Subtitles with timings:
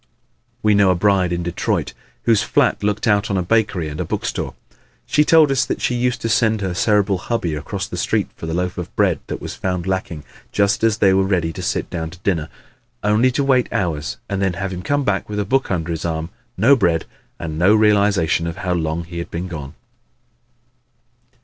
[0.63, 1.93] We know a bride in Detroit
[2.23, 4.55] whose flat looked out on a bakery and a bookstore.
[5.05, 8.47] She told us that she used to send her Cerebral hubby across the street for
[8.47, 11.87] the loaf of bread that was found lacking just as they were ready to sit
[11.91, 12.49] down to dinner
[13.03, 16.03] only to wait hours and then have him come back with a book under his
[16.03, 17.05] arm, no bread
[17.37, 19.75] and no realization of how long he had been gone.